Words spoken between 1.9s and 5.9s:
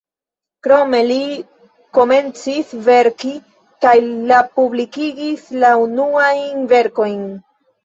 komencis verki kaj la publikigis la